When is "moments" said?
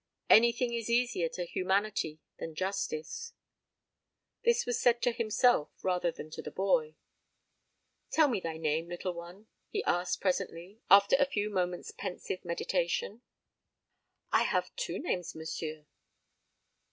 11.51-11.91